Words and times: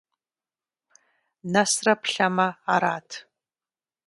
Нэсрэ 1.51 1.93
плъэмэ- 2.01 2.47
арат. 2.73 3.09